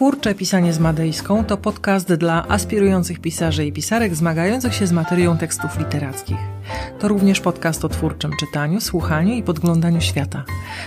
[0.00, 5.38] Twórcze Pisanie z Madejską to podcast dla aspirujących pisarzy i pisarek zmagających się z materią
[5.38, 6.36] tekstów literackich.
[6.98, 10.44] To również podcast o twórczym czytaniu, słuchaniu i podglądaniu świata.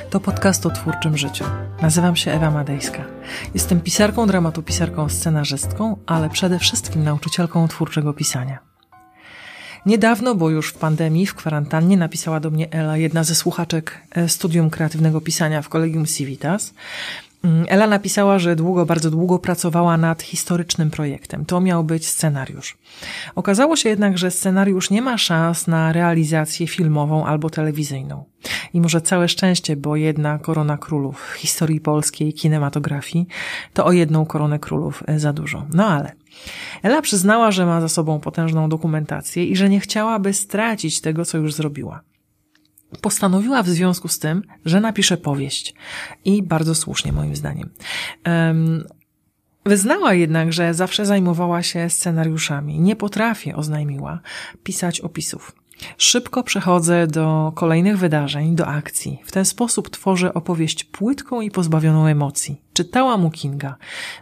[0.10, 1.46] To podcast o twórczym życiu.
[1.82, 3.06] Nazywam się Ewa Madejska.
[3.54, 8.60] Jestem pisarką dramatu, pisarką, scenarzystką, ale przede wszystkim nauczycielką twórczego pisania.
[9.86, 14.30] Niedawno, bo już w pandemii, w kwarantannie, napisała do mnie Ela, jedna ze słuchaczek e,
[14.30, 16.74] studium kreatywnego pisania w Kolegium Civitas.
[17.44, 21.46] Mm, Ela napisała, że długo, bardzo długo pracowała nad historycznym projektem.
[21.46, 22.78] To miał być scenariusz.
[23.36, 28.24] Okazało się jednak, że scenariusz nie ma szans na realizację filmową albo telewizyjną.
[28.74, 33.28] I może całe szczęście, bo jedna korona królów w historii polskiej kinematografii
[33.74, 35.66] to o jedną koronę królów e, za dużo.
[35.74, 36.12] No ale
[36.84, 41.38] Ela przyznała, że ma za sobą potężną dokumentację i że nie chciałaby stracić tego, co
[41.38, 42.02] już zrobiła.
[43.02, 45.74] Postanowiła w związku z tym, że napisze powieść.
[46.26, 47.70] I bardzo słusznie, moim zdaniem.
[48.26, 48.84] Um,
[49.66, 52.80] Wyznała jednak, że zawsze zajmowała się scenariuszami.
[52.80, 54.20] Nie potrafię, oznajmiła,
[54.64, 55.56] pisać opisów.
[55.98, 59.22] Szybko przechodzę do kolejnych wydarzeń, do akcji.
[59.26, 62.62] W ten sposób tworzę opowieść płytką i pozbawioną emocji.
[62.74, 63.76] Czytałam u Kinga,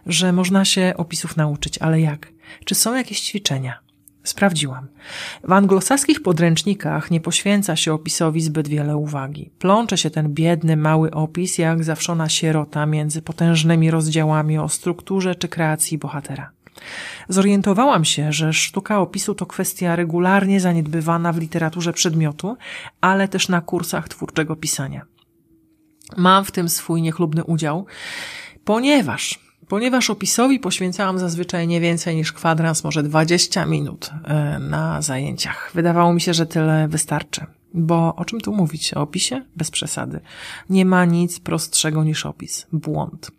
[0.06, 2.32] że można się opisów nauczyć, ale jak?
[2.64, 3.78] Czy są jakieś ćwiczenia?
[4.24, 4.88] Sprawdziłam.
[5.44, 9.50] W anglosaskich podręcznikach nie poświęca się opisowi zbyt wiele uwagi.
[9.58, 15.48] Plącze się ten biedny, mały opis jak zawszona sierota między potężnymi rozdziałami o strukturze czy
[15.48, 16.50] kreacji bohatera.
[17.28, 22.56] Zorientowałam się, że sztuka opisu to kwestia regularnie zaniedbywana w literaturze przedmiotu,
[23.00, 25.02] ale też na kursach twórczego pisania.
[26.16, 27.86] Mam w tym swój niechlubny udział,
[28.64, 29.40] ponieważ
[29.72, 35.70] ponieważ opisowi poświęcałam zazwyczaj nie więcej niż kwadrans, może 20 minut e, na zajęciach.
[35.74, 37.46] Wydawało mi się, że tyle wystarczy.
[37.74, 38.94] Bo o czym tu mówić?
[38.94, 39.44] O opisie?
[39.56, 40.20] Bez przesady.
[40.70, 42.66] Nie ma nic prostszego niż opis.
[42.72, 43.30] Błąd.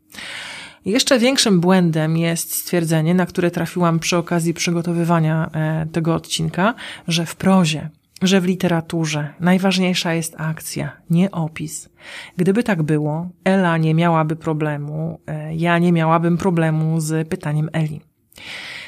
[0.85, 6.73] Jeszcze większym błędem jest stwierdzenie, na które trafiłam przy okazji przygotowywania e, tego odcinka,
[7.07, 7.89] że w prozie,
[8.21, 11.89] że w literaturze najważniejsza jest akcja, nie opis.
[12.37, 18.01] Gdyby tak było, Ela nie miałaby problemu, e, ja nie miałabym problemu z pytaniem Eli.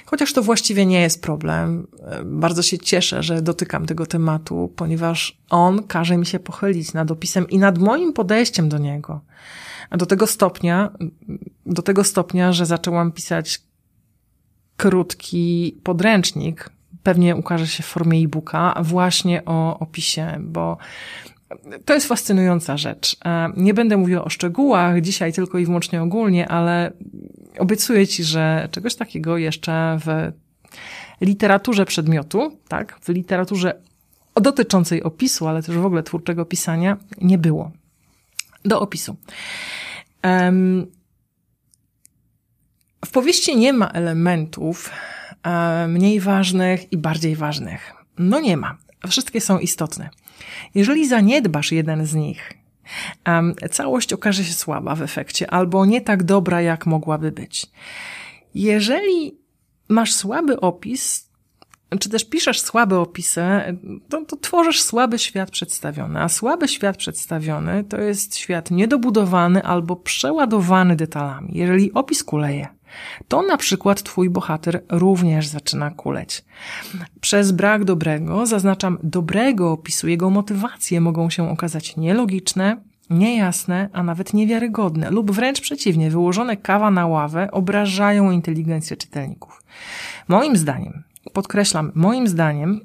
[0.06, 1.88] Chociaż to właściwie nie jest problem.
[2.04, 7.12] E, bardzo się cieszę, że dotykam tego tematu, ponieważ on każe mi się pochylić nad
[7.12, 9.22] opisem i nad moim podejściem do niego.
[9.92, 10.92] Do tego stopnia,
[11.66, 13.62] do tego stopnia, że zaczęłam pisać
[14.78, 16.70] krótki podręcznik,
[17.06, 20.78] pewnie ukaże się w formie e-booka, właśnie o opisie, bo
[21.86, 23.18] to jest fascynująca rzecz.
[23.26, 26.92] E, nie będę mówiła o szczegółach dzisiaj tylko i wyłącznie ogólnie, ale
[27.60, 30.32] obiecuję Ci, że czegoś takiego jeszcze w
[31.22, 33.82] literaturze przedmiotu, tak, w literaturze
[34.36, 37.72] dotyczącej opisu, ale też w ogóle twórczego pisania nie było.
[38.66, 39.16] Do opisu.
[43.06, 44.92] W powieści nie ma elementów
[45.88, 47.94] mniej ważnych i bardziej ważnych.
[48.18, 48.78] No nie ma.
[49.08, 50.10] Wszystkie są istotne.
[50.76, 52.54] Jeżeli zaniedbasz jeden z nich,
[53.72, 57.68] całość okaże się słaba w efekcie albo nie tak dobra, jak mogłaby być.
[58.56, 59.38] Jeżeli
[59.90, 61.30] masz słaby opis,
[62.00, 63.42] czy też piszesz słabe opisy,
[64.10, 66.22] to, to tworzysz słaby świat przedstawiony.
[66.22, 71.50] A słaby świat przedstawiony to jest świat niedobudowany albo przeładowany detalami.
[71.54, 72.68] Jeżeli opis kuleje,
[73.28, 76.46] to na przykład twój bohater również zaczyna kuleć.
[77.22, 82.78] Przez brak dobrego, zaznaczam dobrego opisu, jego motywacje mogą się okazać nielogiczne,
[83.10, 89.64] niejasne, a nawet niewiarygodne, lub wręcz przeciwnie, wyłożone kawa na ławę obrażają inteligencję czytelników.
[90.28, 92.82] Moim zdaniem, podkreślam, moim zdaniem,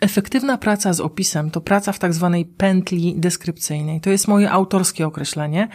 [0.00, 4.00] Efektywna praca z opisem to praca w tak zwanej pętli deskrypcyjnej.
[4.00, 5.68] To jest moje autorskie określenie,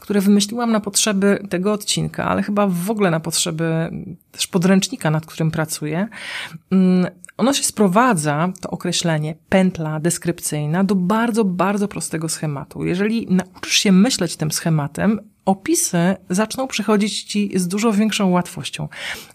[0.00, 3.90] które wymyśliłam na potrzeby tego odcinka, ale chyba w ogóle na potrzeby
[4.32, 6.08] też podręcznika, nad którym pracuję.
[6.70, 7.06] Mm,
[7.36, 12.84] ono się sprowadza, to określenie, pętla deskrypcyjna, do bardzo, bardzo prostego schematu.
[12.84, 18.88] Jeżeli nauczysz się myśleć tym schematem, opisy zaczną przychodzić Ci z dużo większą łatwością.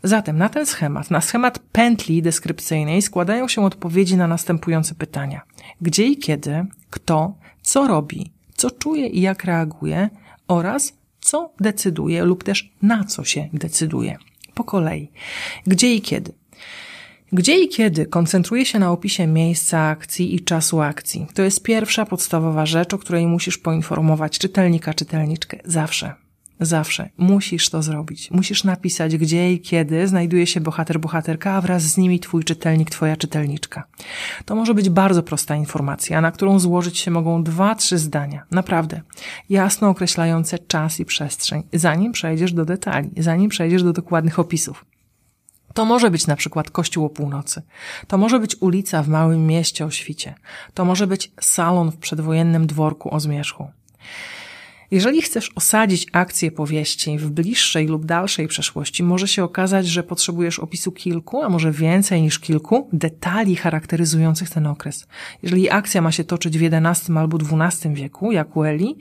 [0.04, 5.42] Zatem na ten schemat, na schemat pętli deskrypcyjnej składają się odpowiedzi na następujące pytania.
[5.82, 10.10] Gdzie i kiedy, kto, co robi, co czuje i jak reaguje
[10.48, 14.18] oraz co decyduje lub też na co się decyduje.
[14.54, 15.12] Po kolei.
[15.68, 16.34] Gdzie i kiedy.
[17.32, 21.28] Gdzie i kiedy koncentruje się na opisie miejsca akcji i czasu akcji.
[21.34, 26.14] To jest pierwsza podstawowa rzecz, o której musisz poinformować czytelnika, czytelniczkę zawsze.
[26.60, 27.10] Zawsze.
[27.18, 28.32] Musisz to zrobić.
[28.32, 32.90] Musisz napisać, gdzie i kiedy znajduje się bohater, bohaterka, a wraz z nimi twój czytelnik,
[32.90, 33.84] twoja czytelniczka.
[34.46, 38.44] To może być bardzo prosta informacja, na którą złożyć się mogą dwa, trzy zdania.
[38.52, 39.02] Naprawdę.
[39.50, 44.86] Jasno określające czas i przestrzeń, zanim przejdziesz do detali, zanim przejdziesz do dokładnych opisów.
[45.76, 47.62] To może być na przykład kościół o północy.
[48.08, 50.36] To może być ulica w małym mieście o świcie.
[50.74, 53.68] To może być salon w przedwojennym dworku o zmierzchu.
[54.92, 60.60] Jeżeli chcesz osadzić akcję powieści w bliższej lub dalszej przeszłości, może się okazać, że potrzebujesz
[60.60, 65.08] opisu kilku, a może więcej niż kilku detali charakteryzujących ten okres.
[65.44, 68.98] Jeżeli akcja ma się toczyć w XI albo XII wieku, jak u Eli,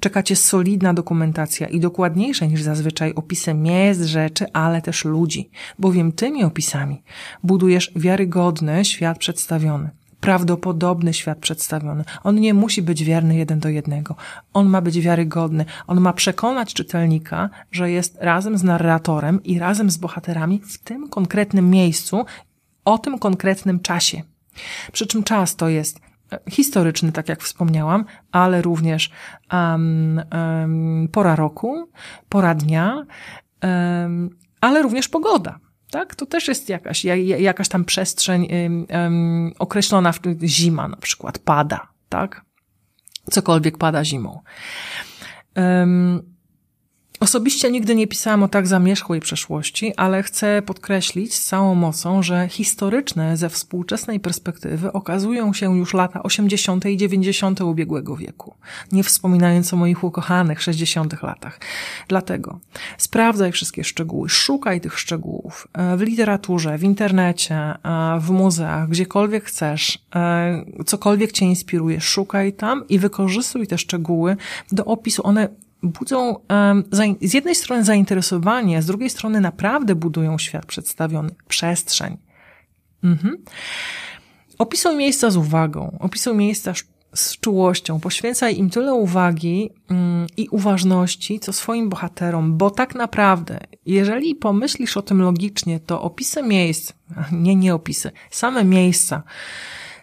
[0.00, 6.12] czeka cię solidna dokumentacja i dokładniejsze niż zazwyczaj opisy miejsc, rzeczy, ale też ludzi, bowiem
[6.12, 7.02] tymi opisami
[7.42, 9.90] budujesz wiarygodny świat przedstawiony
[10.20, 12.04] prawdopodobny świat przedstawiony.
[12.24, 14.16] On nie musi być wierny jeden do jednego.
[14.52, 15.64] On ma być wiarygodny.
[15.86, 21.08] On ma przekonać czytelnika, że jest razem z narratorem i razem z bohaterami w tym
[21.08, 22.24] konkretnym miejscu,
[22.84, 24.22] o tym konkretnym czasie.
[24.92, 26.00] Przy czym czas to jest
[26.50, 29.10] historyczny, tak jak wspomniałam, ale również
[29.52, 31.90] um, um, pora roku,
[32.28, 33.06] pora dnia,
[33.62, 34.30] um,
[34.60, 35.58] ale również pogoda.
[35.90, 36.14] Tak?
[36.14, 37.04] To też jest jakaś,
[37.38, 38.48] jakaś tam przestrzeń
[39.58, 42.44] określona, w zima na przykład pada, tak?
[43.30, 44.40] Cokolwiek pada zimą.
[45.56, 46.37] Um,
[47.20, 52.48] Osobiście nigdy nie pisałam o tak zamierzchłej przeszłości, ale chcę podkreślić z całą mocą, że
[52.48, 56.86] historyczne ze współczesnej perspektywy okazują się już lata 80.
[56.86, 57.60] i 90.
[57.60, 58.54] ubiegłego wieku,
[58.92, 61.22] nie wspominając o moich ukochanych 60.
[61.22, 61.60] latach.
[62.08, 62.60] Dlatego
[62.98, 67.76] sprawdzaj wszystkie szczegóły, szukaj tych szczegółów e, w literaturze, w internecie, e,
[68.20, 74.36] w muzeach, gdziekolwiek chcesz, e, cokolwiek cię inspiruje, szukaj tam i wykorzystuj te szczegóły
[74.72, 75.26] do opisu.
[75.26, 75.48] One
[75.82, 76.36] budzą
[77.22, 82.16] z jednej strony zainteresowanie, z drugiej strony naprawdę budują świat przedstawiony, przestrzeń.
[83.04, 83.36] Mhm.
[84.58, 86.72] Opisuj miejsca z uwagą, opisuj miejsca
[87.14, 93.60] z czułością, poświęcaj im tyle uwagi mm, i uważności, co swoim bohaterom, bo tak naprawdę,
[93.86, 96.92] jeżeli pomyślisz o tym logicznie, to opisy miejsc,
[97.32, 99.22] nie, nie opisy, same miejsca,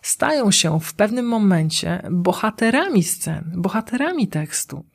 [0.02, 4.86] stają się w pewnym momencie bohaterami scen, bohaterami tekstu.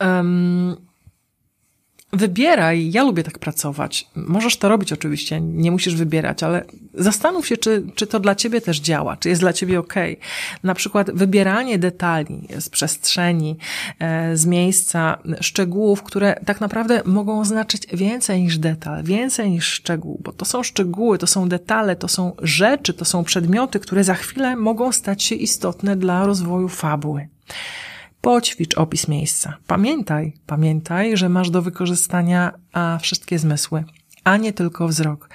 [0.00, 0.76] Um,
[2.12, 4.06] wybieraj, ja lubię tak pracować.
[4.14, 6.64] Możesz to robić oczywiście, nie musisz wybierać, ale
[6.94, 9.94] zastanów się, czy, czy to dla ciebie też działa, czy jest dla ciebie ok.
[10.62, 13.56] Na przykład wybieranie detali z przestrzeni,
[13.98, 20.20] e, z miejsca, szczegółów, które tak naprawdę mogą oznaczyć więcej niż detal, więcej niż szczegół,
[20.24, 24.14] bo to są szczegóły, to są detale, to są rzeczy, to są przedmioty, które za
[24.14, 27.28] chwilę mogą stać się istotne dla rozwoju fabuły.
[28.20, 29.56] Poćwicz opis miejsca.
[29.66, 33.84] Pamiętaj, pamiętaj, że masz do wykorzystania a, wszystkie zmysły,
[34.24, 35.30] a nie tylko wzrok.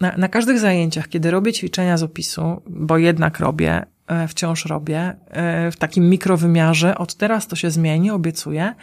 [0.00, 5.16] Na, na każdych zajęciach, kiedy robię ćwiczenia z opisu, bo jednak robię, e, wciąż robię,
[5.26, 8.74] e, w takim mikrowymiarze, od teraz to się zmieni, obiecuję.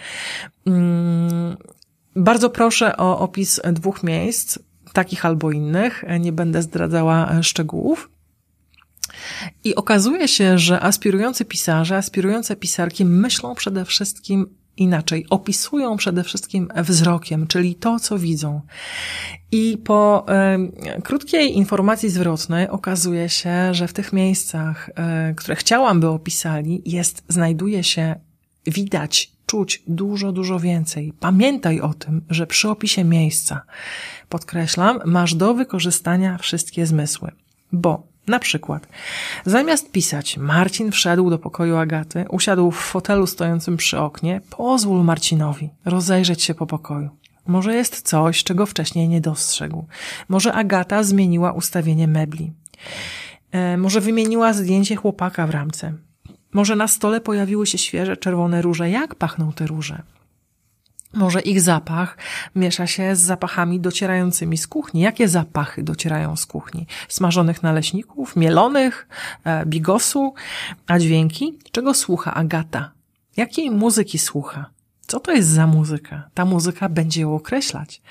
[0.66, 1.58] Mm,
[2.16, 4.60] bardzo proszę o opis dwóch miejsc,
[4.94, 8.10] takich albo innych, nie będę zdradzała szczegółów.
[9.64, 14.48] I okazuje się, że aspirujący pisarze, aspirujące pisarki myślą przede wszystkim
[14.78, 18.62] inaczej, opisują przede wszystkim wzrokiem, czyli to, co widzą.
[19.52, 20.26] I po
[20.98, 24.90] y, krótkiej informacji zwrotnej okazuje się, że w tych miejscach,
[25.32, 28.16] y, które chciałam, by opisali, jest, znajduje się,
[28.68, 31.14] widać, czuć dużo, dużo więcej.
[31.20, 33.62] Pamiętaj o tym, że przy opisie miejsca,
[34.30, 37.32] podkreślam, masz do wykorzystania wszystkie zmysły.
[37.72, 38.88] Bo na przykład,
[39.46, 45.70] zamiast pisać Marcin wszedł do pokoju Agaty, usiadł w fotelu stojącym przy oknie, pozwól Marcinowi
[45.86, 47.10] rozejrzeć się po pokoju.
[47.48, 49.86] Może jest coś, czego wcześniej nie dostrzegł.
[50.30, 52.52] Może Agata zmieniła ustawienie mebli.
[53.52, 55.94] E, może wymieniła zdjęcie chłopaka w ramce.
[56.54, 58.90] Może na stole pojawiły się świeże czerwone róże.
[58.90, 60.02] Jak pachną te róże?
[61.16, 62.18] Może ich zapach
[62.56, 65.02] miesza się z zapachami docierającymi z kuchni.
[65.02, 66.88] Jakie zapachy docierają z kuchni?
[67.10, 69.08] Smażonych naleśników, mielonych,
[69.44, 70.34] e, bigosu,
[70.88, 71.60] a dźwięki?
[71.72, 72.92] Czego słucha Agata?
[73.38, 74.66] Jakiej muzyki słucha?
[75.08, 76.30] Co to jest za muzyka?
[76.34, 78.02] Ta muzyka będzie ją określać,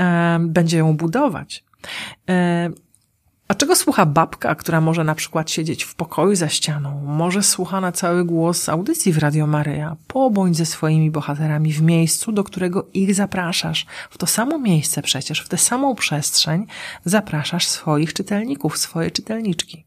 [0.00, 1.64] e, będzie ją budować.
[3.48, 7.02] A czego słucha babka, która może na przykład siedzieć w pokoju za ścianą?
[7.06, 9.96] Może słucha na cały głos audycji w Radio Maryja.
[10.06, 13.86] Pobądź ze swoimi bohaterami w miejscu, do którego ich zapraszasz.
[14.10, 16.66] W to samo miejsce przecież, w tę samą przestrzeń
[17.04, 19.84] zapraszasz swoich czytelników, swoje czytelniczki.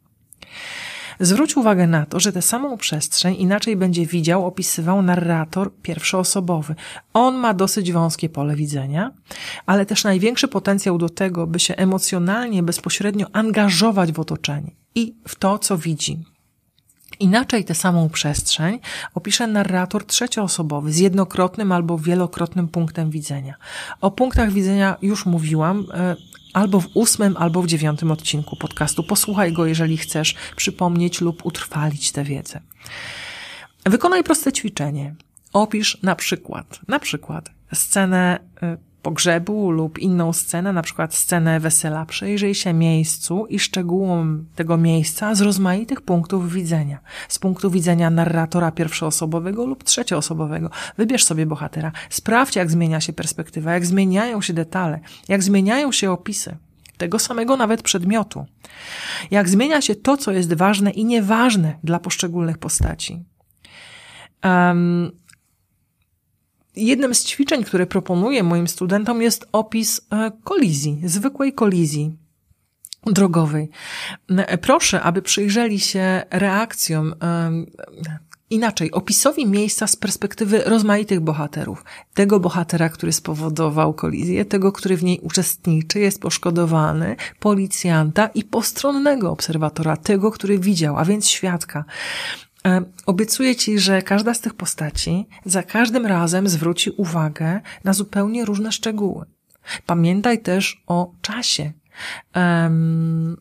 [1.20, 6.76] Zwróć uwagę na to, że tę samą przestrzeń inaczej będzie widział, opisywał narrator pierwszoosobowy.
[7.14, 9.12] On ma dosyć wąskie pole widzenia,
[9.66, 15.36] ale też największy potencjał do tego, by się emocjonalnie, bezpośrednio angażować w otoczenie i w
[15.36, 16.24] to, co widzi.
[17.20, 18.80] Inaczej tę samą przestrzeń
[19.14, 23.56] opisze narrator trzecioosobowy z jednokrotnym albo wielokrotnym punktem widzenia.
[24.02, 26.16] O punktach widzenia już mówiłam, e,
[26.54, 29.04] albo w ósmym, albo w dziewiątym odcinku podcastu.
[29.04, 32.62] Posłuchaj go, jeżeli chcesz przypomnieć lub utrwalić tę wiedzę.
[33.86, 35.16] Wykonaj proste ćwiczenie.
[35.54, 42.06] Opisz na przykład, na przykład scenę y, pogrzebu lub inną scenę, na przykład scenę wesela.
[42.06, 47.00] Przejrzyj się miejscu i szczegółom tego miejsca z rozmaitych punktów widzenia.
[47.30, 50.70] Z punktu widzenia narratora pierwszoosobowego lub trzecioosobowego.
[50.98, 51.92] Wybierz sobie bohatera.
[52.10, 56.58] Sprawdź, jak zmienia się perspektywa, jak zmieniają się detale, jak zmieniają się opisy
[56.98, 58.46] tego samego nawet przedmiotu.
[59.32, 63.24] Jak zmienia się to, co jest ważne i nieważne dla poszczególnych postaci.
[64.44, 65.12] Um,
[66.78, 72.12] jednym z ćwiczeń, które proponuję moim studentom jest opis e, kolizji, zwykłej kolizji
[73.06, 73.70] drogowej.
[74.30, 77.16] E, proszę, aby przyjrzeli się reakcjom
[78.50, 81.84] inaczej, opisowi miejsca z perspektywy rozmaitych bohaterów.
[82.14, 89.32] Tego bohatera, który spowodował kolizję, tego, który w niej uczestniczy, jest poszkodowany, policjanta i postronnego
[89.32, 91.86] obserwatora, tego, który widział, a więc świadka.
[92.68, 98.46] E, obiecuję Ci, że każda z tych postaci za każdym razem zwróci uwagę na zupełnie
[98.46, 99.26] różne szczegóły.
[99.86, 101.72] Pamiętaj też o czasie.
[102.36, 103.38] Um,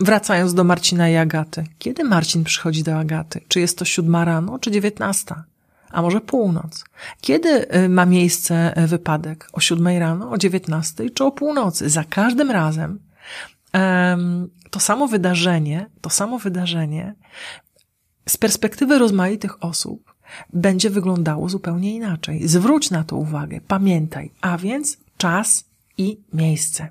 [0.00, 1.64] wracając do Marcina i Agaty.
[1.78, 3.40] Kiedy Marcin przychodzi do Agaty?
[3.48, 5.44] Czy jest to siódma rano, czy dziewiętnasta?
[5.90, 6.84] A może północ?
[7.20, 9.48] Kiedy y, ma miejsce y, wypadek?
[9.52, 11.90] O siódmej rano, o dziewiętnastej, czy o północy?
[11.90, 12.98] Za każdym razem
[13.74, 17.14] um, to samo wydarzenie, to samo wydarzenie
[18.28, 20.14] z perspektywy rozmaitych osób
[20.52, 22.48] będzie wyglądało zupełnie inaczej.
[22.48, 25.64] Zwróć na to uwagę, pamiętaj, a więc czas
[25.98, 26.88] i miejsce.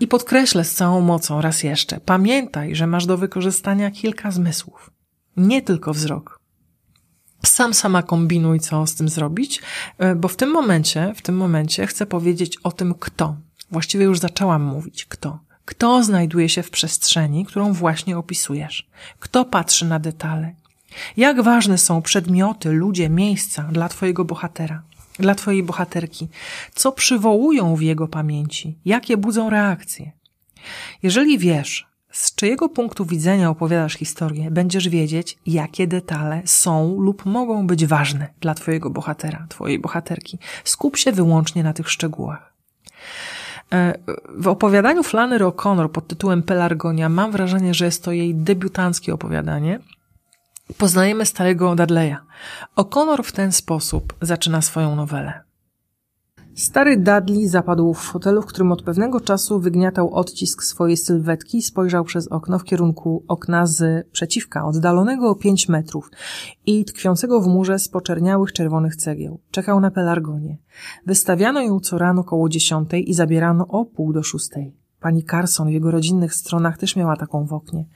[0.00, 4.90] I podkreślę z całą mocą raz jeszcze, pamiętaj, że masz do wykorzystania kilka zmysłów,
[5.36, 6.40] nie tylko wzrok.
[7.44, 9.62] Sam sama kombinuj, co z tym zrobić,
[9.98, 13.36] e, bo w tym momencie, w tym momencie chcę powiedzieć o tym, kto.
[13.70, 15.38] Właściwie już zaczęłam mówić, kto.
[15.70, 18.88] Kto znajduje się w przestrzeni, którą właśnie opisujesz?
[19.18, 20.54] Kto patrzy na detale?
[21.16, 24.82] Jak ważne są przedmioty, ludzie, miejsca dla Twojego bohatera,
[25.18, 26.28] dla Twojej bohaterki?
[26.74, 28.78] Co przywołują w jego pamięci?
[28.84, 30.12] Jakie budzą reakcje?
[31.02, 37.66] Jeżeli wiesz, z czyjego punktu widzenia opowiadasz historię, będziesz wiedzieć, jakie detale są lub mogą
[37.66, 40.38] być ważne dla Twojego bohatera, Twojej bohaterki.
[40.64, 42.50] Skup się wyłącznie na tych szczegółach.
[43.74, 43.98] E,
[44.28, 49.80] w opowiadaniu Flannery O'Connor pod tytułem Pelargonia mam wrażenie, że jest to jej debiutanckie opowiadanie.
[50.78, 52.16] Poznajemy starego Dudleya.
[52.76, 55.49] O'Connor w ten sposób zaczyna swoją nowelę.
[56.60, 61.62] Stary Dudley zapadł w fotelu, w którym od pewnego czasu wygniatał odcisk swojej sylwetki i
[61.62, 66.10] spojrzał przez okno w kierunku okna z przeciwka, oddalonego o pięć metrów
[66.66, 69.40] i tkwiącego w murze z poczerniałych czerwonych cegieł.
[69.50, 70.56] Czekał na pelargonię.
[71.06, 74.76] Wystawiano ją co rano koło dziesiątej i zabierano o pół do szóstej.
[75.00, 77.86] Pani Carson w jego rodzinnych stronach też miała taką w oknie.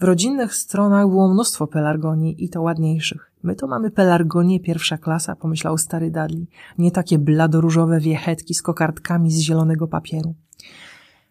[0.00, 3.27] W rodzinnych stronach było mnóstwo pelargonii i to ładniejszych.
[3.42, 6.46] My to mamy pelargonię pierwsza klasa, pomyślał stary Dudley.
[6.78, 10.34] Nie takie bladoróżowe wiechetki z kokardkami z zielonego papieru.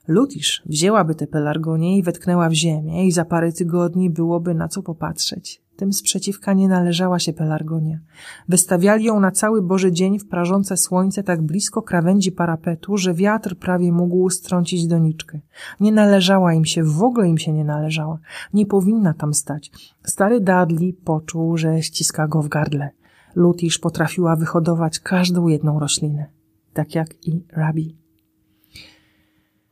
[0.07, 4.83] Ludisz wzięłaby te pelargonie i wetknęła w ziemię i za parę tygodni byłoby na co
[4.83, 5.61] popatrzeć.
[5.77, 7.99] Tym sprzeciwka nie należała się pelargonia.
[8.49, 13.55] Wystawiali ją na cały Boży dzień w prażące słońce tak blisko krawędzi parapetu, że wiatr
[13.55, 15.39] prawie mógł strącić doniczkę.
[15.79, 18.19] Nie należała im się, w ogóle im się nie należała.
[18.53, 19.71] Nie powinna tam stać.
[20.03, 22.89] Stary Dudley poczuł, że ściska go w gardle.
[23.35, 26.25] Lutisz potrafiła wyhodować każdą jedną roślinę.
[26.73, 27.97] Tak jak i Rabi.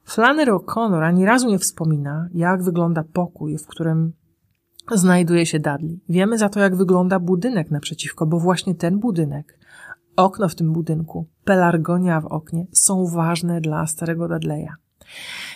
[0.03, 4.13] Flannery O'Connor ani razu nie wspomina, jak wygląda pokój, w którym
[4.93, 5.99] znajduje się Dudley.
[6.09, 9.59] Wiemy za to, jak wygląda budynek naprzeciwko, bo właśnie ten budynek,
[10.15, 14.69] okno w tym budynku, pelargonia w oknie są ważne dla starego Dudleya.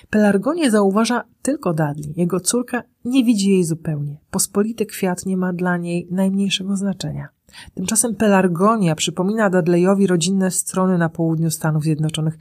[0.09, 2.13] Pelargonię zauważa tylko Dudley.
[2.15, 4.17] Jego córka nie widzi jej zupełnie.
[4.31, 7.27] Pospolity kwiat nie ma dla niej najmniejszego znaczenia.
[7.74, 12.38] Tymczasem pelargonia przypomina Dudleyowi rodzinne strony na południu Stanów Zjednoczonych,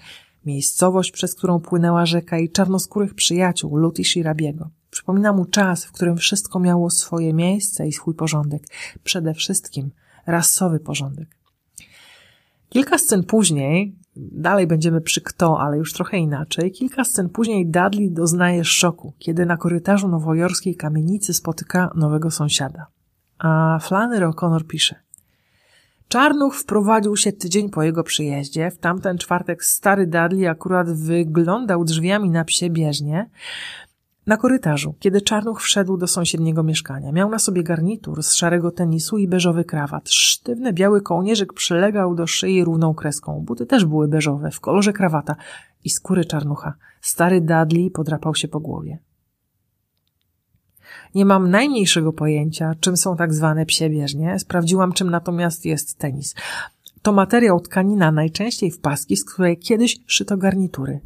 [0.46, 4.70] miejscowość, przez którą płynęła rzeka i czarnoskórych przyjaciół Lutish i Rabiego.
[4.98, 8.62] Przypomina mu czas, w którym wszystko miało swoje miejsce i swój porządek.
[9.04, 9.90] Przede wszystkim
[10.26, 11.28] rasowy porządek.
[12.68, 18.10] Kilka scen później, dalej będziemy przy kto, ale już trochę inaczej, kilka scen później Dudley
[18.10, 22.86] doznaje szoku, kiedy na korytarzu nowojorskiej kamienicy spotyka nowego sąsiada.
[23.38, 24.94] A Flannery O'Connor pisze.
[26.08, 28.70] Czarnuch wprowadził się tydzień po jego przyjeździe.
[28.70, 33.30] W tamten czwartek stary Dudley akurat wyglądał drzwiami na psie bieżnie,
[34.28, 37.12] na korytarzu, kiedy Czarnuch wszedł do sąsiedniego mieszkania.
[37.12, 40.10] Miał na sobie garnitur z szarego tenisu i beżowy krawat.
[40.10, 43.44] Sztywny biały kołnierzyk przylegał do szyi równą kreską.
[43.46, 45.36] Buty też były beżowe, w kolorze krawata
[45.84, 46.74] i skóry Czarnucha.
[47.00, 48.98] Stary Dudley podrapał się po głowie.
[51.14, 54.38] Nie mam najmniejszego pojęcia, czym są tak zwane psie bieżnie.
[54.38, 56.34] Sprawdziłam, czym natomiast jest tenis.
[57.02, 61.00] To materiał tkanina najczęściej w paski, z której kiedyś szyto garnitury.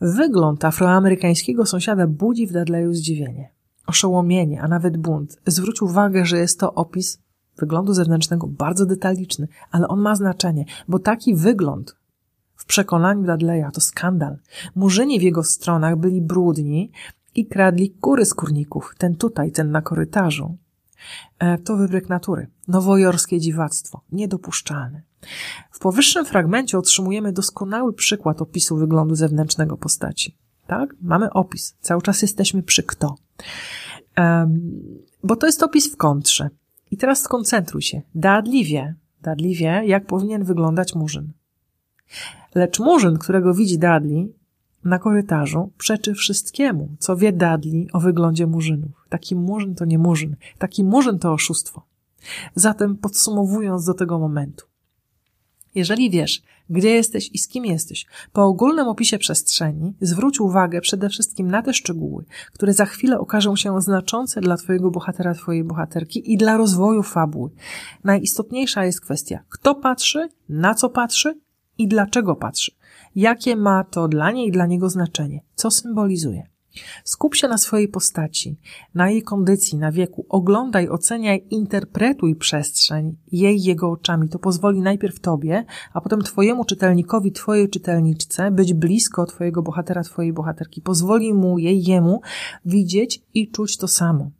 [0.00, 3.50] Wygląd afroamerykańskiego sąsiada budzi w Dudleyu zdziwienie,
[3.86, 5.40] oszołomienie, a nawet bunt.
[5.46, 7.18] Zwróć uwagę, że jest to opis
[7.58, 11.96] wyglądu zewnętrznego bardzo detaliczny, ale on ma znaczenie, bo taki wygląd
[12.56, 14.38] w przekonaniu Dudleya to skandal.
[14.74, 16.92] Murzyni w jego stronach byli brudni
[17.34, 20.56] i kradli kury z kurników, ten tutaj, ten na korytarzu.
[21.38, 25.02] E, to wybryk natury, nowojorskie dziwactwo, niedopuszczalne.
[25.70, 30.36] W powyższym fragmencie otrzymujemy doskonały przykład opisu wyglądu zewnętrznego postaci.
[30.66, 30.94] Tak?
[31.02, 31.76] Mamy opis.
[31.80, 33.14] Cały czas jesteśmy przy kto.
[34.18, 34.60] Um,
[35.22, 36.50] bo to jest opis w kontrze.
[36.90, 38.02] I teraz skoncentruj się.
[38.14, 41.32] Dudley wie, Dudley wie, jak powinien wyglądać murzyn.
[42.54, 44.34] Lecz murzyn, którego widzi Dudley
[44.84, 49.06] na korytarzu, przeczy wszystkiemu, co wie Dudley o wyglądzie murzynów.
[49.08, 50.36] Taki murzyn to nie murzyn.
[50.58, 51.82] Taki murzyn to oszustwo.
[52.54, 54.69] Zatem podsumowując do tego momentu.
[55.74, 61.08] Jeżeli wiesz, gdzie jesteś i z kim jesteś, po ogólnym opisie przestrzeni zwróć uwagę przede
[61.08, 66.32] wszystkim na te szczegóły, które za chwilę okażą się znaczące dla Twojego bohatera, Twojej bohaterki
[66.32, 67.50] i dla rozwoju fabuły.
[68.04, 71.38] Najistotniejsza jest kwestia, kto patrzy, na co patrzy
[71.78, 72.72] i dlaczego patrzy.
[73.16, 76.46] Jakie ma to dla niej i dla niego znaczenie, co symbolizuje.
[77.04, 78.56] Skup się na swojej postaci,
[78.94, 80.26] na jej kondycji, na wieku.
[80.28, 84.28] Oglądaj, oceniaj, interpretuj przestrzeń jej jego oczami.
[84.28, 90.32] To pozwoli najpierw tobie, a potem twojemu czytelnikowi, twojej czytelniczce być blisko twojego bohatera, twojej
[90.32, 90.80] bohaterki.
[90.80, 92.20] Pozwoli mu, jej, jemu
[92.64, 94.30] widzieć i czuć to samo.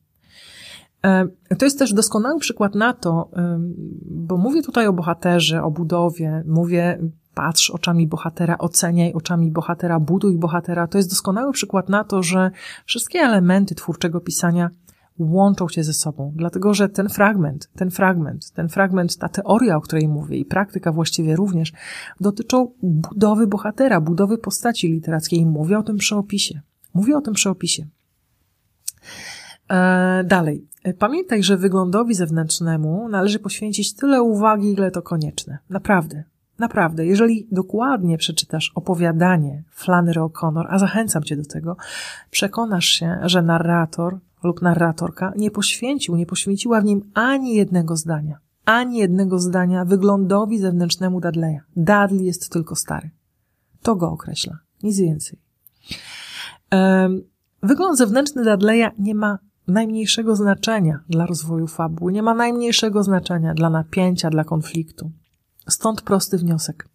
[1.04, 1.26] E,
[1.58, 3.30] to jest też doskonały przykład na to,
[4.10, 6.98] bo mówię tutaj o bohaterze, o budowie, mówię
[7.40, 10.86] patrz oczami bohatera, oceniaj oczami bohatera, buduj bohatera.
[10.86, 12.50] To jest doskonały przykład na to, że
[12.84, 14.70] wszystkie elementy twórczego pisania
[15.18, 19.80] łączą się ze sobą, dlatego że ten fragment, ten fragment, ten fragment, ta teoria, o
[19.80, 21.72] której mówię i praktyka właściwie również,
[22.20, 25.46] dotyczą budowy bohatera, budowy postaci literackiej.
[25.46, 26.60] Mówię o tym przy opisie.
[26.94, 27.86] Mówię o tym przy opisie.
[29.70, 30.68] E, dalej.
[30.98, 35.58] Pamiętaj, że wyglądowi zewnętrznemu należy poświęcić tyle uwagi, ile to konieczne.
[35.70, 36.29] Naprawdę.
[36.60, 41.76] Naprawdę, jeżeli dokładnie przeczytasz opowiadanie Flannery O'Connor, a zachęcam cię do tego,
[42.30, 48.38] przekonasz się, że narrator lub narratorka nie poświęcił, nie poświęciła w nim ani jednego zdania,
[48.64, 51.60] ani jednego zdania wyglądowi zewnętrznemu Dudleya.
[51.76, 53.10] Dudley jest tylko stary.
[53.82, 55.38] To go określa, nic więcej.
[57.62, 63.70] Wygląd zewnętrzny Dudleya nie ma najmniejszego znaczenia dla rozwoju fabuły, nie ma najmniejszego znaczenia dla
[63.70, 65.10] napięcia, dla konfliktu.
[65.70, 66.88] Stąd prosty wniosek.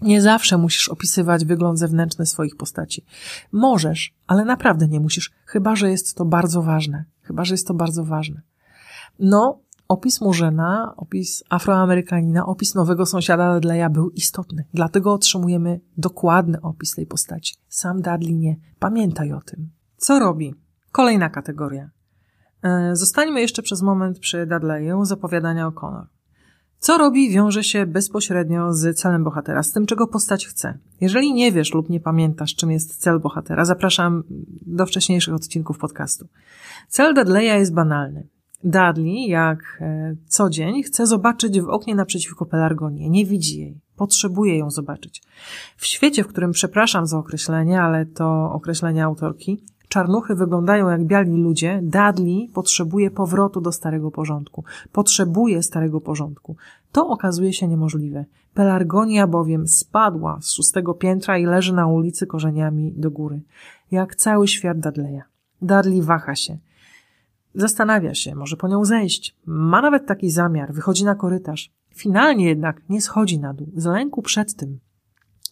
[0.00, 3.04] Nie zawsze musisz opisywać wygląd zewnętrzny swoich postaci.
[3.52, 7.04] Możesz, ale naprawdę nie musisz, chyba że jest to bardzo ważne.
[7.22, 8.42] Chyba że jest to bardzo ważne.
[9.18, 14.64] No, opis Murzyna, opis Afroamerykanina, opis nowego sąsiada Dudleya był istotny.
[14.74, 17.54] Dlatego otrzymujemy dokładny opis tej postaci.
[17.68, 18.56] Sam Dudley nie.
[18.78, 19.70] Pamiętaj o tym.
[19.96, 20.54] Co robi?
[20.92, 21.90] Kolejna kategoria.
[22.62, 26.04] E, zostańmy jeszcze przez moment przy Dudleyu z opowiadania O'Connor.
[26.78, 30.78] Co robi, wiąże się bezpośrednio z celem bohatera, z tym, czego postać chce.
[31.00, 34.22] Jeżeli nie wiesz lub nie pamiętasz, czym jest cel bohatera, zapraszam
[34.66, 36.26] do wcześniejszych odcinków podcastu.
[36.88, 38.28] Cel Dudleya jest banalny.
[38.64, 43.10] Dudley, jak e, co dzień, chce zobaczyć w oknie naprzeciwko Pelargonię.
[43.10, 43.80] Nie widzi jej.
[43.96, 45.22] Potrzebuje ją zobaczyć.
[45.76, 51.42] W świecie, w którym przepraszam za określenie, ale to określenie autorki, czarnuchy wyglądają jak biali
[51.42, 54.64] ludzie, Dudley potrzebuje powrotu do starego porządku.
[54.92, 56.56] Potrzebuje starego porządku.
[56.92, 58.24] To okazuje się niemożliwe.
[58.54, 63.40] Pelargonia bowiem spadła z szóstego piętra i leży na ulicy korzeniami do góry.
[63.90, 65.22] Jak cały świat Dudleya.
[65.62, 66.58] Dudley waha się.
[67.54, 69.36] Zastanawia się, może po nią zejść.
[69.46, 71.70] Ma nawet taki zamiar, wychodzi na korytarz.
[71.94, 74.78] Finalnie jednak nie schodzi na dół, z lęku przed tym,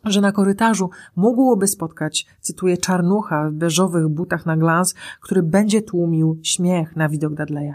[0.06, 6.40] że na korytarzu mógłoby spotkać, cytuję, czarnucha w beżowych butach na glans, który będzie tłumił
[6.42, 7.74] śmiech na widok Dudleya.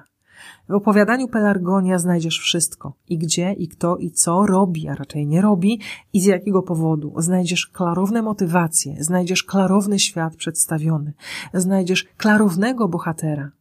[0.70, 2.94] W opowiadaniu Pelargonia znajdziesz wszystko.
[3.10, 5.80] I gdzie, i kto, i co robi, a raczej nie robi,
[6.14, 7.14] i z jakiego powodu.
[7.18, 11.14] Znajdziesz klarowne motywacje, znajdziesz klarowny świat przedstawiony,
[11.54, 13.52] znajdziesz klarownego bohatera.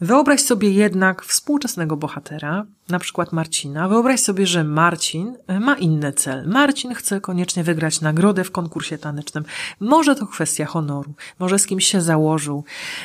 [0.00, 3.88] Wyobraź sobie jednak współczesnego bohatera, na przykład Marcina.
[3.88, 6.48] Wyobraź sobie, że Marcin ma inny cel.
[6.48, 9.44] Marcin chce koniecznie wygrać nagrodę w konkursie tanecznym.
[9.80, 12.64] Może to kwestia honoru, może z kimś się założył,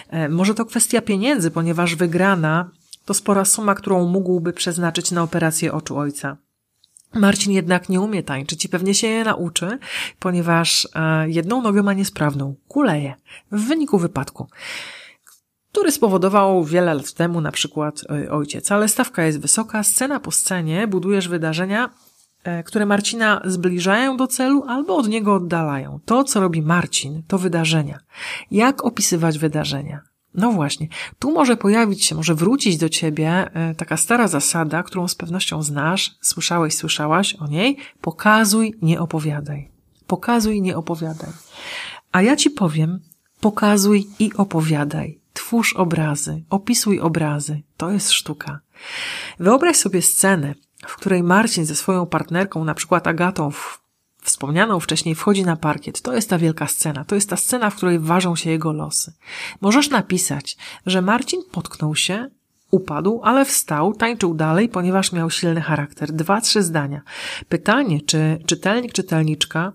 [0.09, 2.69] e, może to kwestia pieniędzy, ponieważ wygrana
[3.05, 6.37] to spora suma, którą mógłby przeznaczyć na operację oczu ojca.
[7.13, 9.79] Marcin jednak nie umie tańczyć i pewnie się je nauczy,
[10.19, 13.13] ponieważ e, jedną nogę ma niesprawną, kuleje,
[13.51, 14.47] w wyniku wypadku
[15.71, 18.71] który spowodował wiele lat temu na przykład e, ojciec.
[18.71, 21.89] Ale stawka jest wysoka, scena po scenie, budujesz wydarzenia,
[22.43, 25.99] e, które Marcina zbliżają do celu albo od niego oddalają.
[26.05, 27.99] To, co robi Marcin, to wydarzenia.
[28.51, 30.01] Jak opisywać wydarzenia?
[30.33, 30.87] No właśnie,
[31.19, 35.63] tu może pojawić się, może wrócić do ciebie e, taka stara zasada, którą z pewnością
[35.63, 37.77] znasz, słyszałeś, słyszałaś o niej.
[38.01, 39.71] Pokazuj, nie opowiadaj.
[40.07, 41.29] Pokazuj, nie opowiadaj.
[42.11, 42.99] A ja ci powiem,
[43.41, 45.18] pokazuj i opowiadaj.
[45.49, 47.61] Twórz obrazy, opisuj obrazy.
[47.77, 48.59] To jest sztuka.
[49.39, 50.55] Wyobraź sobie scenę,
[50.87, 53.49] w której Marcin ze swoją partnerką, na przykład Agatą,
[54.21, 56.01] wspomnianą wcześniej, wchodzi na parkiet.
[56.01, 57.05] To jest ta wielka scena.
[57.05, 59.13] To jest ta scena, w której ważą się jego losy.
[59.61, 62.29] Możesz napisać, że Marcin potknął się,
[62.71, 66.11] upadł, ale wstał, tańczył dalej, ponieważ miał silny charakter.
[66.11, 67.01] Dwa, trzy zdania.
[67.49, 69.73] Pytanie, czy czytelnik, czytelniczka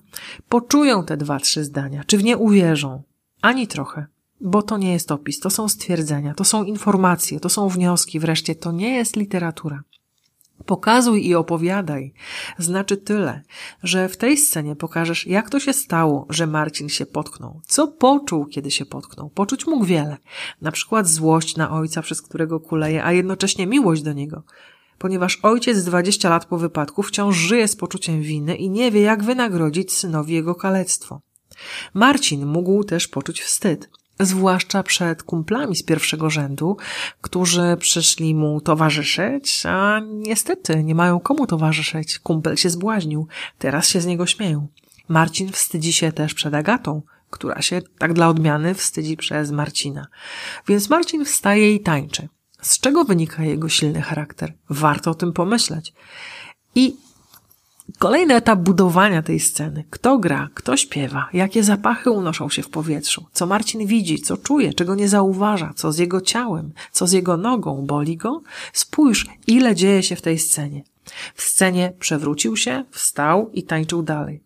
[0.49, 3.03] poczują te dwa, trzy zdania, czy w nie uwierzą?
[3.43, 7.69] Ani trochę bo to nie jest opis, to są stwierdzenia, to są informacje, to są
[7.69, 9.83] wnioski, wreszcie to nie jest literatura.
[10.67, 12.13] Pokazuj i opowiadaj.
[12.59, 13.43] Znaczy tyle,
[13.83, 17.61] że w tej scenie pokażesz, jak to się stało, że Marcin się potknął.
[17.67, 19.31] Co poczuł, kiedy się potknął?
[19.31, 20.17] Poczuć mógł wiele.
[20.61, 24.43] Na przykład złość na ojca, przez którego kuleje, a jednocześnie miłość do niego.
[24.99, 29.25] Ponieważ ojciec 20 lat po wypadku wciąż żyje z poczuciem winy i nie wie, jak
[29.25, 31.21] wynagrodzić synowi jego kalectwo.
[31.95, 36.77] Marcin mógł też poczuć wstyd zwłaszcza przed kumplami z pierwszego rzędu,
[37.21, 42.19] którzy przyszli mu towarzyszyć, a niestety nie mają komu towarzyszyć.
[42.19, 44.69] Kumpel się zbłaźnił, teraz się z niego śmieją.
[45.09, 50.07] Marcin wstydzi się też przed Agatą, która się tak dla odmiany wstydzi przez Marcina.
[50.69, 52.29] Więc Marcin wstaje i tańczy.
[52.61, 54.53] Z czego wynika jego silny charakter?
[54.71, 55.93] Warto o tym pomyśleć.
[56.75, 56.97] I
[57.99, 59.85] Kolejny etap budowania tej sceny.
[59.91, 64.75] Kto gra, kto śpiewa, jakie zapachy unoszą się w powietrzu, co Marcin widzi, co czuje,
[64.75, 68.43] czego nie zauważa, co z jego ciałem, co z jego nogą, boli go?
[68.73, 70.83] Spójrz, ile dzieje się w tej scenie.
[71.35, 74.43] W scenie przewrócił się, wstał i tańczył dalej.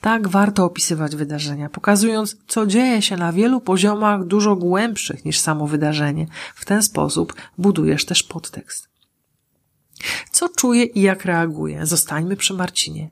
[0.00, 5.66] Tak warto opisywać wydarzenia, pokazując, co dzieje się na wielu poziomach dużo głębszych niż samo
[5.66, 6.26] wydarzenie.
[6.54, 8.89] W ten sposób budujesz też podtekst.
[10.30, 11.86] Co czuje i jak reaguje?
[11.86, 13.10] Zostańmy przy Marcinie.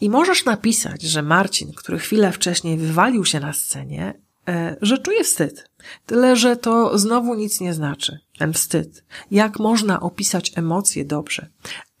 [0.00, 4.14] I możesz napisać, że Marcin, który chwilę wcześniej wywalił się na scenie,
[4.48, 5.70] e, że czuje wstyd.
[6.06, 8.18] Tyle, że to znowu nic nie znaczy.
[8.38, 9.04] Ten wstyd.
[9.30, 11.48] Jak można opisać emocje dobrze?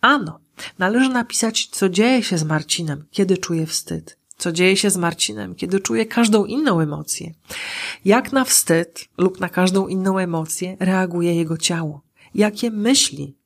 [0.00, 0.40] Ano,
[0.78, 4.18] należy napisać, co dzieje się z Marcinem, kiedy czuje wstyd.
[4.38, 7.34] Co dzieje się z Marcinem, kiedy czuje każdą inną emocję.
[8.04, 12.02] Jak na wstyd lub na każdą inną emocję reaguje jego ciało.
[12.34, 13.36] Jakie myśli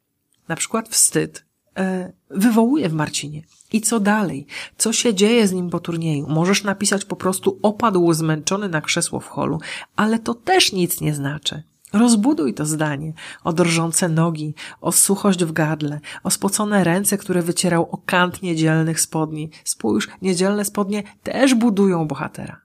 [0.51, 1.45] na przykład wstyd,
[1.77, 3.43] e, wywołuje w Marcinie.
[3.73, 4.47] I co dalej?
[4.77, 6.27] Co się dzieje z nim po turnieju?
[6.29, 9.61] Możesz napisać po prostu opadł zmęczony na krzesło w holu,
[9.97, 11.63] ale to też nic nie znaczy.
[11.93, 13.13] Rozbuduj to zdanie
[13.45, 19.01] o drżące nogi, o suchość w gardle, o spocone ręce, które wycierał o kant niedzielnych
[19.01, 19.51] spodni.
[19.65, 22.61] Spójrz, niedzielne spodnie też budują bohatera.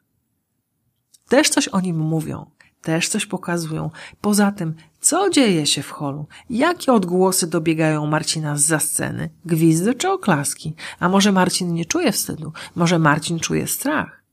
[1.30, 3.90] Też coś o nim mówią też coś pokazują.
[4.22, 4.74] Poza tym,
[5.06, 6.28] co dzieje się w holu?
[6.50, 9.30] Jakie odgłosy dobiegają Marcina z za sceny?
[9.46, 10.74] Gwizdy czy oklaski?
[11.00, 12.54] A może Marcin nie czuje wstydu?
[12.76, 14.24] Może Marcin czuje strach?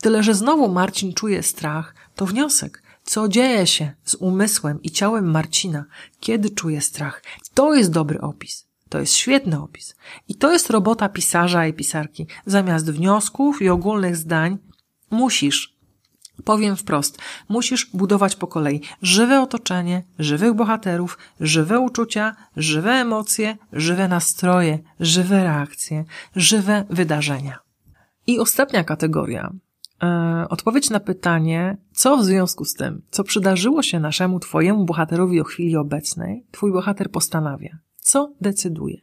[0.00, 2.82] Tyle, że znowu Marcin czuje strach, to wniosek.
[3.04, 5.84] Co dzieje się z umysłem i ciałem Marcina,
[6.20, 7.22] kiedy czuje strach?
[7.54, 8.66] To jest dobry opis.
[8.88, 9.94] To jest świetny opis.
[10.28, 12.26] I to jest robota pisarza i pisarki.
[12.46, 14.58] Zamiast wniosków i ogólnych zdań
[15.10, 15.79] musisz
[16.44, 24.08] Powiem wprost, musisz budować po kolei żywe otoczenie, żywych bohaterów, żywe uczucia, żywe emocje, żywe
[24.08, 26.04] nastroje, żywe reakcje,
[26.36, 27.58] żywe wydarzenia.
[28.26, 29.52] I ostatnia kategoria.
[30.02, 35.40] E, odpowiedź na pytanie, co w związku z tym, co przydarzyło się naszemu Twojemu bohaterowi
[35.40, 37.78] o chwili obecnej, Twój bohater postanawia.
[37.96, 38.96] Co decyduje?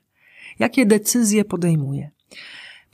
[0.59, 2.11] Jakie decyzje podejmuje?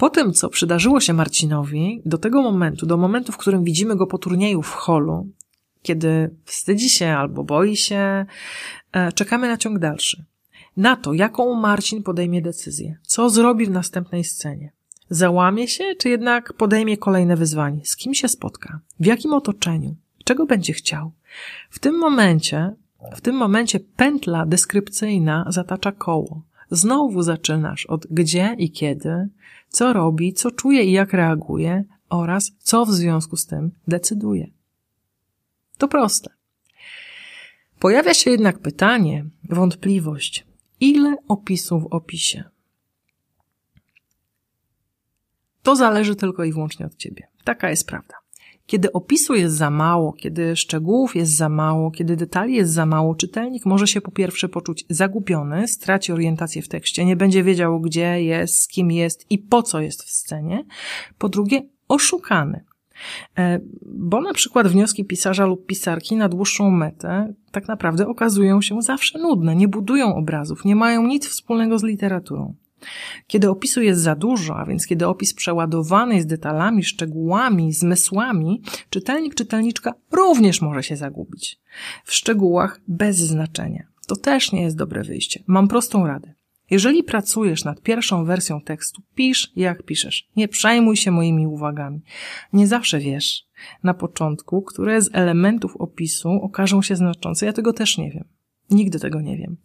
[0.04, 4.08] Po tym, co przydarzyło się Marcinowi, do tego momentu, do momentu, w którym widzimy go
[4.08, 5.28] po turnieju w holu,
[5.82, 8.26] kiedy wstydzi się albo boi się,
[8.92, 10.26] e, czekamy na ciąg dalszy.
[10.78, 14.72] Na to, jaką Marcin podejmie decyzję, co zrobi w następnej scenie.
[15.10, 17.86] Załamie się, czy jednak podejmie kolejne wyzwanie?
[17.86, 18.80] Z kim się spotka?
[19.00, 19.96] W jakim otoczeniu?
[20.24, 21.12] Czego będzie chciał?
[21.70, 22.74] W tym momencie,
[23.16, 26.42] w tym momencie pętla deskrypcyjna zatacza koło.
[26.74, 29.30] Znowu zaczynasz od gdzie i kiedy,
[29.70, 34.48] co robi, co czuje i jak reaguje oraz co w związku z tym decyduje.
[35.78, 36.30] To proste.
[37.80, 40.46] Pojawia się jednak pytanie, wątpliwość,
[40.80, 42.44] ile opisów w opisie?
[45.64, 47.28] To zależy tylko i wyłącznie od ciebie.
[47.44, 48.16] Taka jest prawda.
[48.66, 53.16] Kiedy opisu jest za mało, kiedy szczegółów jest za mało, kiedy detali jest za mało,
[53.16, 58.24] czytelnik może się po pierwsze poczuć zagubiony, straci orientację w tekście, nie będzie wiedział, gdzie
[58.24, 60.66] jest, z kim jest i po co jest w scenie.
[61.18, 62.64] Po drugie, oszukany.
[63.38, 68.82] E, bo na przykład wnioski pisarza lub pisarki na dłuższą metę tak naprawdę okazują się
[68.82, 72.56] zawsze nudne, nie budują obrazów, nie mają nic wspólnego z literaturą.
[73.28, 79.36] Kiedy opisu jest za dużo, a więc kiedy opis przeładowany jest detalami, szczegółami, zmysłami, czytelnik,
[79.36, 81.60] czytelniczka również może się zagubić.
[82.04, 83.88] W szczegółach bez znaczenia.
[84.08, 85.44] To też nie jest dobre wyjście.
[85.48, 86.34] Mam prostą radę.
[86.72, 90.30] Jeżeli pracujesz nad pierwszą wersją tekstu, pisz jak piszesz.
[90.36, 92.02] Nie przejmuj się moimi uwagami.
[92.54, 93.46] Nie zawsze wiesz
[93.84, 97.46] na początku, które z elementów opisu okażą się znaczące.
[97.46, 98.26] Ja tego też nie wiem.
[98.70, 99.58] Nigdy tego nie wiem.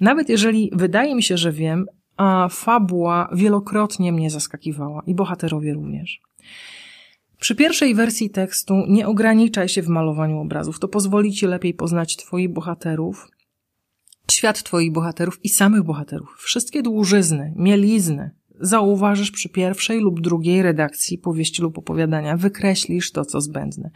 [0.00, 1.86] Nawet jeżeli wydaje mi się, że wiem,
[2.20, 6.20] a fabuła wielokrotnie mnie zaskakiwała i bohaterowie również.
[7.38, 10.78] Przy pierwszej wersji tekstu nie ograniczaj się w malowaniu obrazów.
[10.78, 13.28] To pozwoli ci lepiej poznać twoich bohaterów,
[14.30, 16.36] świat twoich bohaterów i samych bohaterów.
[16.38, 18.30] Wszystkie dłużyzny, mielizny
[18.60, 22.36] zauważysz przy pierwszej lub drugiej redakcji powieści lub opowiadania.
[22.36, 23.90] Wykreślisz to, co zbędne.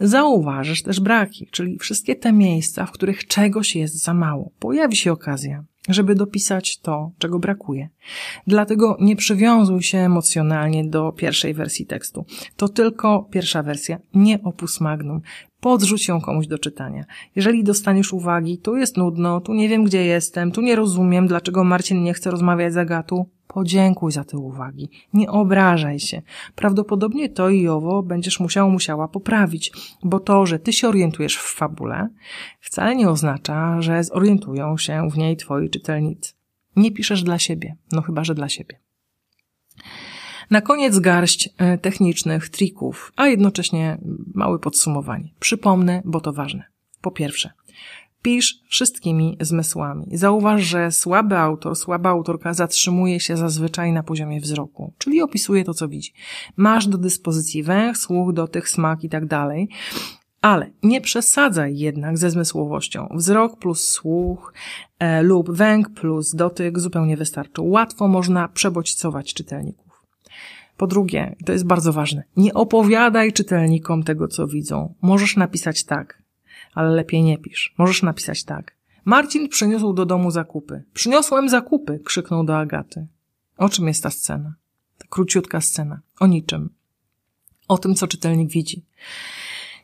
[0.00, 4.50] Zauważysz też braki, czyli wszystkie te miejsca, w których czegoś jest za mało.
[4.58, 7.88] Pojawi się okazja, żeby dopisać to, czego brakuje.
[8.46, 12.24] Dlatego nie przywiązuj się emocjonalnie do pierwszej wersji tekstu.
[12.56, 15.20] To tylko pierwsza wersja, nie opus magnum.
[15.60, 17.04] Podrzuć ją komuś do czytania.
[17.36, 21.64] Jeżeli dostaniesz uwagi, tu jest nudno, tu nie wiem, gdzie jestem, tu nie rozumiem, dlaczego
[21.64, 24.90] Marcin nie chce rozmawiać z Agatą, Podziękuj za te uwagi.
[25.12, 26.22] Nie obrażaj się.
[26.54, 31.54] Prawdopodobnie to i owo będziesz musiał, musiała poprawić, bo to, że ty się orientujesz w
[31.54, 32.08] fabule,
[32.60, 36.32] wcale nie oznacza, że zorientują się w niej twoi czytelnicy.
[36.76, 38.78] Nie piszesz dla siebie, no chyba, że dla siebie.
[40.50, 43.98] Na koniec garść e, technicznych trików, a jednocześnie
[44.34, 45.30] małe podsumowanie.
[45.40, 46.64] Przypomnę, bo to ważne.
[47.00, 47.50] Po pierwsze,
[48.22, 50.06] Pisz wszystkimi zmysłami.
[50.12, 55.74] Zauważ, że słaby autor, słaba autorka zatrzymuje się zazwyczaj na poziomie wzroku, czyli opisuje to,
[55.74, 56.12] co widzi.
[56.56, 59.68] Masz do dyspozycji węch, słuch, dotyk, smak i tak dalej.
[60.40, 63.08] Ale nie przesadzaj jednak ze zmysłowością.
[63.14, 64.52] Wzrok plus słuch
[64.98, 67.62] e, lub węch plus dotyk zupełnie wystarczą.
[67.62, 69.88] Łatwo można przebodźcować czytelników.
[70.76, 74.94] Po drugie, to jest bardzo ważne, nie opowiadaj czytelnikom tego, co widzą.
[75.02, 76.17] Możesz napisać tak
[76.78, 77.74] ale lepiej nie pisz.
[77.78, 78.76] Możesz napisać tak.
[79.04, 80.82] Marcin przyniósł do domu zakupy.
[80.94, 83.06] Przyniosłem zakupy, krzyknął do Agaty.
[83.56, 84.54] O czym jest ta scena?
[84.98, 86.00] Ta króciutka scena.
[86.20, 86.70] O niczym.
[87.68, 88.84] O tym, co czytelnik widzi.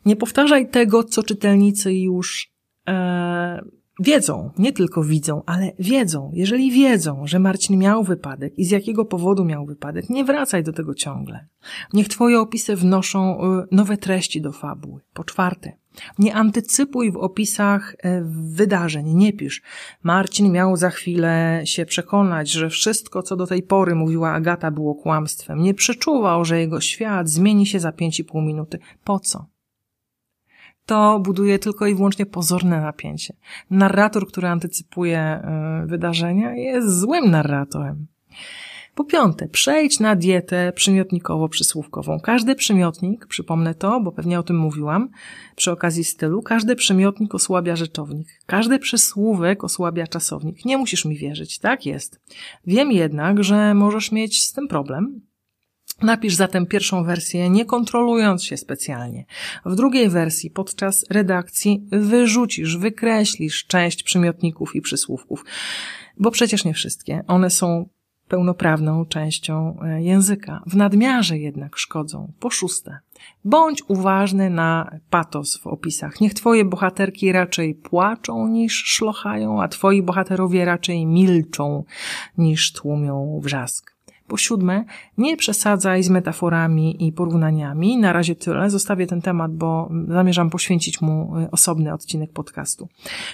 [0.05, 2.51] Nie powtarzaj tego, co czytelnicy już
[2.87, 3.61] e,
[3.99, 4.51] wiedzą.
[4.57, 6.31] Nie tylko widzą, ale wiedzą.
[6.33, 10.73] Jeżeli wiedzą, że Marcin miał wypadek i z jakiego powodu miał wypadek, nie wracaj do
[10.73, 11.47] tego ciągle.
[11.93, 15.01] Niech twoje opisy wnoszą e, nowe treści do fabuły.
[15.13, 15.71] Po czwarte,
[16.19, 19.61] nie antycypuj w opisach e, wydarzeń, nie pisz.
[20.03, 24.95] Marcin miał za chwilę się przekonać, że wszystko, co do tej pory mówiła Agata, było
[24.95, 25.61] kłamstwem.
[25.61, 28.79] Nie przeczuwał, że jego świat zmieni się za pięć i pół minuty.
[29.03, 29.45] Po co?
[30.85, 33.33] To buduje tylko i wyłącznie pozorne napięcie.
[33.69, 38.07] Narrator, który antycypuje e, wydarzenia, jest złym narratorem.
[38.95, 42.19] Po piąte, przejdź na dietę przymiotnikowo-przysłówkową.
[42.21, 45.09] Każdy przymiotnik, przypomnę to, bo pewnie o tym mówiłam
[45.55, 48.27] przy okazji stylu, każdy przymiotnik osłabia rzeczownik.
[48.45, 50.65] Każdy przysłówek osłabia czasownik.
[50.65, 52.21] Nie musisz mi wierzyć, tak jest.
[52.67, 55.21] Wiem jednak, że możesz mieć z tym problem,
[56.01, 59.25] Napisz zatem pierwszą wersję, nie kontrolując się specjalnie.
[59.65, 65.45] W drugiej wersji, podczas redakcji, wyrzucisz, wykreślisz część przymiotników i przysłówków,
[66.17, 67.23] bo przecież nie wszystkie.
[67.27, 67.89] One są
[68.27, 70.63] pełnoprawną częścią e, języka.
[70.67, 72.31] W nadmiarze jednak szkodzą.
[72.39, 72.99] Po szóste,
[73.43, 76.21] bądź uważny na patos w opisach.
[76.21, 81.83] Niech twoje bohaterki raczej płaczą niż szlochają, a twoi bohaterowie raczej milczą
[82.37, 83.94] niż tłumią wrzask.
[84.27, 84.85] Po siódme,
[85.17, 87.97] nie przesadzaj z metaforami i porównaniami.
[87.97, 88.69] Na razie tyle.
[88.69, 92.87] Zostawię ten temat, bo zamierzam poświęcić mu y, osobny odcinek podcastu.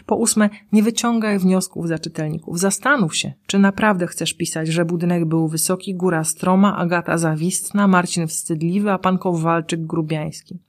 [0.05, 2.59] Po ósme, nie wyciągaj wniosków za czytelników.
[2.59, 8.27] Zastanów się, czy naprawdę chcesz pisać, że budynek był wysoki, góra stroma, Agata zawistna, Marcin
[8.27, 10.59] wstydliwy, a pan Kowalczyk grubiański.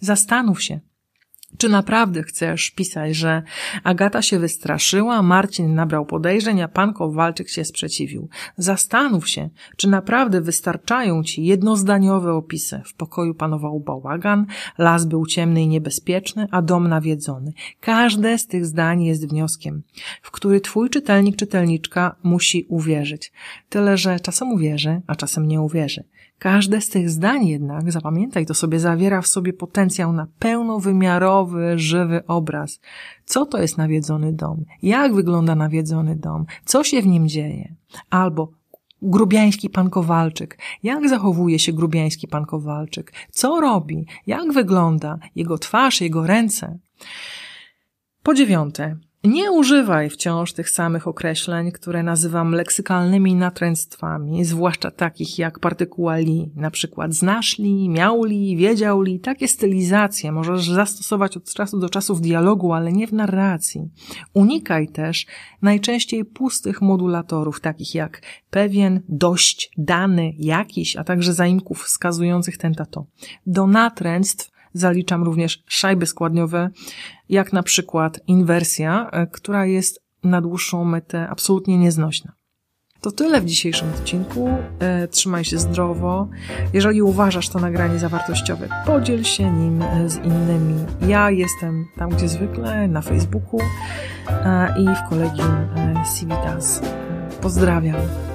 [0.00, 0.80] Zastanów się,
[1.56, 3.42] czy naprawdę chcesz pisać, że
[3.84, 8.28] Agata się wystraszyła, Marcin nabrał podejrzeń, a pan Kowalczyk się sprzeciwił?
[8.56, 12.82] Zastanów się, czy naprawdę wystarczają ci jednozdaniowe opisy.
[12.84, 14.46] W pokoju panował bałagan,
[14.78, 17.52] las był ciemny i niebezpieczny, a dom nawiedzony.
[17.80, 19.82] Każde z tych zdań jest wnioskiem,
[20.22, 23.32] w który twój czytelnik, czytelniczka musi uwierzyć.
[23.68, 26.04] Tyle, że czasem uwierzy, a czasem nie uwierzy.
[26.38, 32.26] Każde z tych zdań jednak, zapamiętaj to sobie, zawiera w sobie potencjał na pełnowymiarowy, żywy
[32.26, 32.80] obraz.
[33.24, 34.64] Co to jest nawiedzony dom?
[34.82, 36.46] Jak wygląda nawiedzony dom?
[36.64, 37.74] Co się w nim dzieje?
[38.10, 38.50] Albo
[39.02, 40.58] grubiański pan Kowalczyk.
[40.82, 43.12] Jak zachowuje się grubiański pan Kowalczyk?
[43.30, 44.06] Co robi?
[44.26, 46.78] Jak wygląda jego twarz, jego ręce?
[48.22, 55.58] Po dziewiąte, nie używaj wciąż tych samych określeń, które nazywam leksykalnymi natręctwami, zwłaszcza takich jak
[55.58, 59.20] partykuła li, na przykład znasz li, miał li, wiedział li.
[59.20, 63.88] Takie stylizacje możesz zastosować od czasu do czasu w dialogu, ale nie w narracji.
[64.34, 65.26] Unikaj też
[65.62, 73.06] najczęściej pustych modulatorów, takich jak pewien, dość, dany, jakiś, a także zaimków wskazujących ten tato.
[73.46, 76.70] Do natręctw Zaliczam również szajby składniowe,
[77.28, 82.32] jak na przykład inwersja, e, która jest na dłuższą metę absolutnie nieznośna.
[83.00, 84.48] To tyle w dzisiejszym odcinku.
[84.78, 86.28] E, trzymaj się zdrowo.
[86.72, 90.84] Jeżeli uważasz to nagranie zawartościowe, podziel się nim e, z innymi.
[91.06, 93.60] Ja jestem tam, gdzie zwykle, na Facebooku
[94.78, 95.56] i w kolegium
[96.18, 96.82] Civitas.
[97.40, 98.27] Pozdrawiam.